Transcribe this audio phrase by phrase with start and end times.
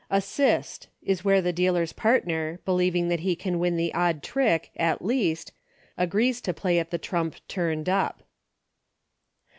[0.09, 0.87] Assist.
[1.03, 5.05] Is where the dealer's partner, be lieving that he can win the odd trick, at
[5.05, 5.51] least,
[5.95, 8.23] agrees to play at the trump turned up.